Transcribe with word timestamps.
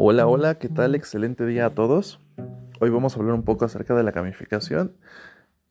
Hola, 0.00 0.28
hola, 0.28 0.60
¿qué 0.60 0.68
tal? 0.68 0.94
Excelente 0.94 1.44
día 1.44 1.66
a 1.66 1.70
todos. 1.70 2.20
Hoy 2.78 2.88
vamos 2.88 3.16
a 3.16 3.18
hablar 3.18 3.34
un 3.34 3.42
poco 3.42 3.64
acerca 3.64 3.96
de 3.96 4.04
la 4.04 4.12
gamificación. 4.12 4.96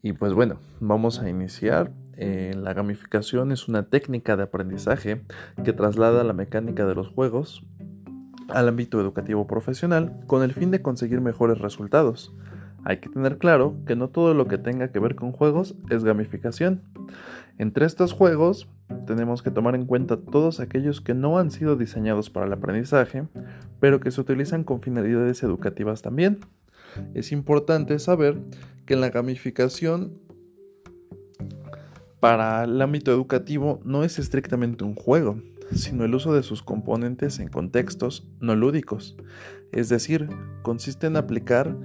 Y 0.02 0.12
pues 0.12 0.34
bueno, 0.34 0.60
vamos 0.82 1.22
a 1.22 1.30
iniciar. 1.30 1.94
Eh, 2.18 2.54
la 2.58 2.74
gamificación 2.74 3.54
es 3.54 3.70
una 3.70 3.84
técnica 3.84 4.36
de 4.36 4.44
aprendizaje 4.44 5.22
que 5.64 5.72
traslada 5.72 6.26
la 6.26 6.34
mecánica 6.34 6.86
de 6.86 6.94
los 6.94 7.08
juegos 7.08 7.64
al 8.50 8.68
ámbito 8.68 9.00
educativo 9.00 9.48
profesional 9.48 10.20
con 10.28 10.44
el 10.44 10.54
fin 10.54 10.72
de 10.72 10.82
conseguir 10.82 11.22
mejores 11.22 11.60
resultados. 11.60 12.36
Hay 12.88 13.00
que 13.00 13.10
tener 13.10 13.38
claro 13.38 13.76
que 13.86 13.98
no 13.98 14.08
todo 14.08 14.34
lo 14.34 14.48
que 14.48 14.58
tenga 14.58 14.94
que 14.94 15.00
ver 15.00 15.16
con 15.16 15.34
juegos 15.34 15.76
es 15.90 16.06
gamificación. 16.06 16.84
Entre 17.58 17.86
estos 17.86 18.14
juegos 18.14 18.70
tenemos 19.06 19.44
que 19.44 19.52
tomar 19.52 19.76
en 19.76 19.86
cuenta 19.86 20.16
todos 20.16 20.62
aquellos 20.62 21.02
que 21.02 21.14
no 21.14 21.38
han 21.38 21.52
sido 21.52 21.76
diseñados 21.76 22.30
para 22.30 22.46
el 22.46 22.54
aprendizaje, 22.54 23.28
pero 23.82 24.00
que 24.00 24.10
se 24.10 24.22
utilizan 24.22 24.64
con 24.64 24.82
finalidades 24.82 25.44
educativas 25.44 26.02
también. 26.02 26.40
Es 27.14 27.34
importante 27.34 28.00
saber 28.00 28.38
que 28.86 28.96
la 28.96 29.10
gamificación 29.10 30.14
para 32.22 32.64
el 32.64 32.82
ámbito 32.82 33.12
educativo 33.12 33.82
no 33.84 34.06
es 34.06 34.18
estrictamente 34.18 34.86
un 34.86 34.96
juego, 34.96 35.42
sino 35.74 36.06
el 36.06 36.16
uso 36.16 36.34
de 36.34 36.42
sus 36.42 36.64
componentes 36.64 37.40
en 37.40 37.50
contextos 37.50 38.26
no 38.40 38.56
lúdicos. 38.56 39.18
Es 39.74 39.90
decir, 39.90 40.30
consiste 40.62 41.08
en 41.08 41.18
aplicar 41.18 41.76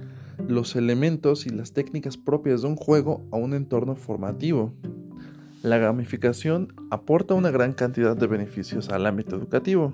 los 0.47 0.75
elementos 0.75 1.45
y 1.45 1.49
las 1.49 1.73
técnicas 1.73 2.17
propias 2.17 2.61
de 2.61 2.67
un 2.67 2.75
juego 2.75 3.25
a 3.31 3.37
un 3.37 3.53
entorno 3.53 3.95
formativo. 3.95 4.73
La 5.61 5.77
gamificación 5.77 6.73
aporta 6.91 7.33
una 7.33 7.51
gran 7.51 7.73
cantidad 7.73 8.17
de 8.17 8.27
beneficios 8.27 8.89
al 8.89 9.05
ámbito 9.05 9.35
educativo. 9.35 9.93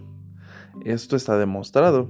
Esto 0.83 1.15
está 1.15 1.37
demostrado. 1.37 2.09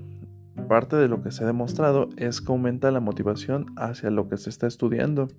Parte 0.67 0.95
de 0.95 1.07
lo 1.07 1.21
que 1.21 1.31
se 1.31 1.43
ha 1.43 1.47
demostrado 1.47 2.09
es 2.17 2.41
que 2.41 2.51
aumenta 2.51 2.91
la 2.91 2.99
motivación 2.99 3.67
hacia 3.77 4.09
lo 4.11 4.27
que 4.27 4.37
se 4.37 4.49
está 4.49 4.67
estudiando, 4.67 5.29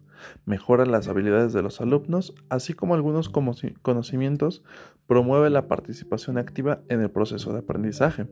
mejora 0.47 0.87
las 0.87 1.09
habilidades 1.09 1.53
de 1.53 1.63
los 1.63 1.81
alumnos, 1.81 2.35
así 2.49 2.73
como 2.73 2.95
algunos 2.95 3.29
conocimientos, 3.29 4.63
promueve 5.07 5.51
la 5.51 5.69
participación 5.69 6.39
activa 6.39 6.81
en 6.89 7.03
el 7.03 7.11
proceso 7.11 7.53
de 7.53 7.59
aprendizaje 7.59 8.27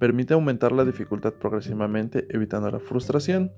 permite 0.00 0.32
aumentar 0.32 0.72
la 0.72 0.86
dificultad 0.86 1.34
progresivamente 1.34 2.26
evitando 2.30 2.70
la 2.70 2.80
frustración. 2.80 3.52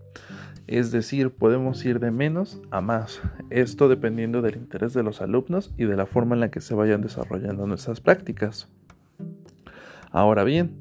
Es 0.66 0.90
decir, 0.90 1.30
podemos 1.30 1.82
ir 1.84 2.00
de 2.00 2.10
menos 2.10 2.60
a 2.70 2.80
más, 2.80 3.22
esto 3.50 3.88
dependiendo 3.88 4.42
del 4.42 4.56
interés 4.56 4.92
de 4.92 5.04
los 5.04 5.22
alumnos 5.22 5.72
y 5.78 5.84
de 5.84 5.96
la 5.96 6.04
forma 6.04 6.34
en 6.34 6.40
la 6.40 6.50
que 6.50 6.60
se 6.60 6.74
vayan 6.74 7.00
desarrollando 7.00 7.66
nuestras 7.66 8.00
prácticas. 8.00 8.68
Ahora 10.10 10.42
bien, 10.42 10.76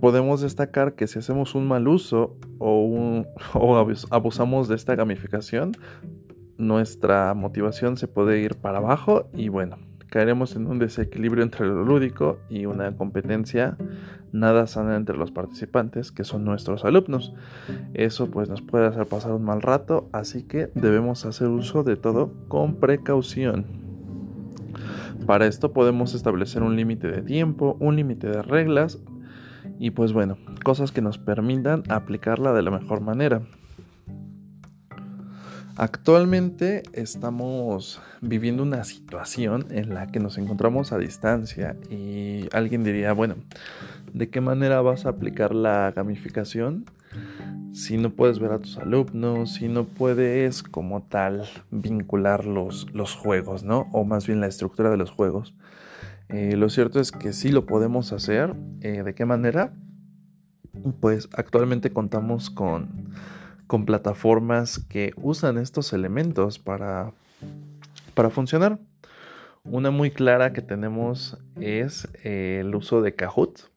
podemos 0.00 0.40
destacar 0.40 0.94
que 0.94 1.08
si 1.08 1.18
hacemos 1.18 1.56
un 1.56 1.66
mal 1.66 1.88
uso 1.88 2.36
o, 2.58 3.24
abusamos 4.10 4.68
de 4.68 4.76
esta 4.76 4.94
gamificación, 4.94 5.72
nuestra 6.56 7.34
motivación 7.34 7.96
se 7.96 8.06
puede 8.06 8.38
ir 8.38 8.54
para 8.54 8.78
abajo 8.78 9.28
y 9.32 9.48
bueno, 9.48 9.78
caeremos 10.08 10.56
en 10.56 10.66
un 10.66 10.78
desequilibrio 10.78 11.42
entre 11.42 11.66
lo 11.66 11.84
lúdico 11.84 12.38
y 12.48 12.66
una 12.66 12.96
competencia 12.96 13.76
nada 14.32 14.66
sana 14.66 14.96
entre 14.96 15.16
los 15.16 15.30
participantes 15.30 16.12
que 16.12 16.24
son 16.24 16.44
nuestros 16.44 16.84
alumnos. 16.84 17.34
Eso 17.94 18.30
pues 18.30 18.48
nos 18.48 18.62
puede 18.62 18.86
hacer 18.86 19.06
pasar 19.06 19.32
un 19.32 19.44
mal 19.44 19.62
rato, 19.62 20.08
así 20.12 20.42
que 20.42 20.70
debemos 20.74 21.24
hacer 21.24 21.48
uso 21.48 21.84
de 21.84 21.96
todo 21.96 22.32
con 22.48 22.76
precaución. 22.76 23.66
Para 25.26 25.46
esto 25.46 25.72
podemos 25.72 26.14
establecer 26.14 26.62
un 26.62 26.76
límite 26.76 27.08
de 27.08 27.22
tiempo, 27.22 27.76
un 27.80 27.96
límite 27.96 28.28
de 28.28 28.42
reglas 28.42 28.98
y 29.78 29.90
pues 29.90 30.12
bueno, 30.12 30.38
cosas 30.64 30.92
que 30.92 31.02
nos 31.02 31.18
permitan 31.18 31.82
aplicarla 31.88 32.52
de 32.52 32.62
la 32.62 32.70
mejor 32.70 33.00
manera. 33.00 33.42
Actualmente 35.80 36.82
estamos 36.92 38.02
viviendo 38.20 38.64
una 38.64 38.82
situación 38.82 39.66
en 39.70 39.94
la 39.94 40.08
que 40.08 40.18
nos 40.18 40.36
encontramos 40.36 40.90
a 40.90 40.98
distancia 40.98 41.76
y 41.88 42.48
alguien 42.52 42.82
diría, 42.82 43.12
bueno, 43.12 43.36
¿de 44.12 44.28
qué 44.28 44.40
manera 44.40 44.80
vas 44.80 45.06
a 45.06 45.10
aplicar 45.10 45.54
la 45.54 45.92
gamificación 45.94 46.84
si 47.72 47.96
no 47.96 48.10
puedes 48.10 48.40
ver 48.40 48.50
a 48.50 48.58
tus 48.58 48.76
alumnos, 48.78 49.54
si 49.54 49.68
no 49.68 49.84
puedes 49.84 50.64
como 50.64 51.02
tal 51.04 51.44
vincular 51.70 52.44
los, 52.44 52.92
los 52.92 53.14
juegos, 53.14 53.62
¿no? 53.62 53.86
O 53.92 54.02
más 54.02 54.26
bien 54.26 54.40
la 54.40 54.48
estructura 54.48 54.90
de 54.90 54.96
los 54.96 55.12
juegos. 55.12 55.54
Eh, 56.28 56.56
lo 56.56 56.70
cierto 56.70 56.98
es 56.98 57.12
que 57.12 57.32
sí 57.32 57.50
lo 57.50 57.66
podemos 57.66 58.12
hacer. 58.12 58.56
Eh, 58.80 59.04
¿De 59.04 59.14
qué 59.14 59.24
manera? 59.26 59.72
Pues 60.98 61.28
actualmente 61.34 61.92
contamos 61.92 62.50
con 62.50 63.14
con 63.68 63.84
plataformas 63.84 64.80
que 64.88 65.12
usan 65.16 65.58
estos 65.58 65.92
elementos 65.92 66.58
para, 66.58 67.12
para 68.14 68.30
funcionar. 68.30 68.80
Una 69.62 69.90
muy 69.90 70.10
clara 70.10 70.52
que 70.52 70.62
tenemos 70.62 71.38
es 71.60 72.08
eh, 72.24 72.58
el 72.62 72.74
uso 72.74 73.02
de 73.02 73.14
Kahoot, 73.14 73.70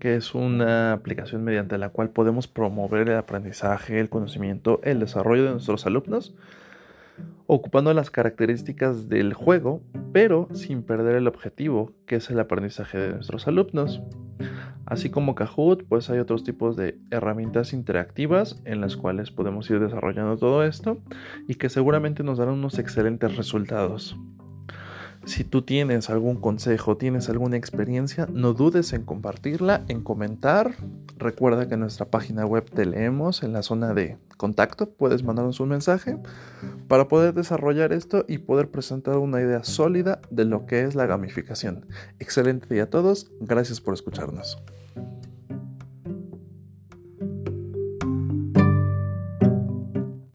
que 0.00 0.16
es 0.16 0.34
una 0.34 0.92
aplicación 0.92 1.44
mediante 1.44 1.76
la 1.76 1.90
cual 1.90 2.08
podemos 2.08 2.48
promover 2.48 3.08
el 3.08 3.16
aprendizaje, 3.16 4.00
el 4.00 4.08
conocimiento, 4.08 4.80
el 4.82 5.00
desarrollo 5.00 5.44
de 5.44 5.50
nuestros 5.50 5.84
alumnos, 5.84 6.34
ocupando 7.46 7.92
las 7.92 8.10
características 8.10 9.10
del 9.10 9.34
juego, 9.34 9.82
pero 10.12 10.48
sin 10.54 10.82
perder 10.82 11.16
el 11.16 11.28
objetivo, 11.28 11.92
que 12.06 12.16
es 12.16 12.30
el 12.30 12.40
aprendizaje 12.40 12.96
de 12.96 13.12
nuestros 13.12 13.46
alumnos. 13.46 14.00
Así 14.88 15.10
como 15.10 15.34
Kahoot, 15.34 15.84
pues 15.86 16.08
hay 16.08 16.18
otros 16.18 16.44
tipos 16.44 16.74
de 16.74 16.98
herramientas 17.10 17.74
interactivas 17.74 18.62
en 18.64 18.80
las 18.80 18.96
cuales 18.96 19.30
podemos 19.30 19.68
ir 19.68 19.80
desarrollando 19.80 20.38
todo 20.38 20.64
esto 20.64 20.96
y 21.46 21.56
que 21.56 21.68
seguramente 21.68 22.22
nos 22.22 22.38
darán 22.38 22.54
unos 22.54 22.78
excelentes 22.78 23.36
resultados. 23.36 24.16
Si 25.26 25.44
tú 25.44 25.60
tienes 25.60 26.08
algún 26.08 26.36
consejo, 26.36 26.96
tienes 26.96 27.28
alguna 27.28 27.58
experiencia, 27.58 28.26
no 28.32 28.54
dudes 28.54 28.94
en 28.94 29.04
compartirla, 29.04 29.84
en 29.88 30.02
comentar. 30.02 30.74
Recuerda 31.18 31.68
que 31.68 31.74
en 31.74 31.80
nuestra 31.80 32.06
página 32.06 32.46
web 32.46 32.64
te 32.70 32.86
leemos 32.86 33.42
en 33.42 33.52
la 33.52 33.62
zona 33.62 33.92
de 33.92 34.16
contacto. 34.38 34.88
Puedes 34.88 35.22
mandarnos 35.22 35.60
un 35.60 35.68
mensaje 35.68 36.16
para 36.88 37.08
poder 37.08 37.34
desarrollar 37.34 37.92
esto 37.92 38.24
y 38.26 38.38
poder 38.38 38.70
presentar 38.70 39.18
una 39.18 39.42
idea 39.42 39.64
sólida 39.64 40.22
de 40.30 40.46
lo 40.46 40.64
que 40.64 40.84
es 40.84 40.94
la 40.94 41.04
gamificación. 41.04 41.84
Excelente 42.20 42.72
día 42.72 42.84
a 42.84 42.90
todos. 42.90 43.30
Gracias 43.38 43.82
por 43.82 43.92
escucharnos. 43.92 44.56